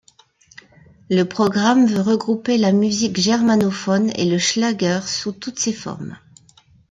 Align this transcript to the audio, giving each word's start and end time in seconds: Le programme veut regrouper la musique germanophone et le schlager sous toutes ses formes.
Le 1.11 1.25
programme 1.25 1.85
veut 1.85 2.01
regrouper 2.01 2.57
la 2.57 2.71
musique 2.71 3.17
germanophone 3.19 4.09
et 4.15 4.25
le 4.25 4.39
schlager 4.39 5.01
sous 5.05 5.31
toutes 5.31 5.59
ses 5.59 5.73
formes. 5.73 6.17